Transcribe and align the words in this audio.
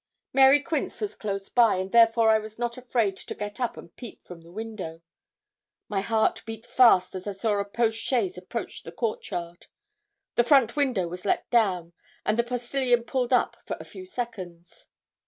Mary 0.33 0.59
Quince 0.59 0.99
was 0.99 1.15
close 1.15 1.47
by, 1.47 1.75
and 1.75 1.91
therefore 1.91 2.31
I 2.31 2.39
was 2.39 2.57
not 2.57 2.75
afraid 2.75 3.15
to 3.17 3.35
get 3.35 3.59
up 3.59 3.77
and 3.77 3.95
peep 3.95 4.25
from 4.25 4.41
the 4.41 4.51
window. 4.51 5.03
My 5.89 6.01
heart 6.01 6.41
beat 6.47 6.65
fast 6.65 7.13
as 7.13 7.27
I 7.27 7.33
saw 7.33 7.59
a 7.59 7.65
post 7.65 7.99
chaise 7.99 8.35
approach 8.35 8.81
the 8.81 8.91
court 8.91 9.29
yard. 9.29 9.67
A 10.37 10.43
front 10.43 10.75
window 10.75 11.07
was 11.07 11.23
let 11.23 11.47
down, 11.51 11.93
and 12.25 12.35
the 12.39 12.43
postilion 12.43 13.03
pulled 13.03 13.31
up 13.31 13.55
for 13.63 13.77
a 13.79 13.85
few 13.85 14.07
seconds. 14.07 14.87